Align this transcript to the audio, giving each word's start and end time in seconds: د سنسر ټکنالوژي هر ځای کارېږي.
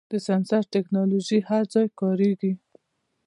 د 0.11 0.13
سنسر 0.27 0.61
ټکنالوژي 0.73 1.39
هر 1.49 1.63
ځای 1.73 1.87
کارېږي. 1.99 2.51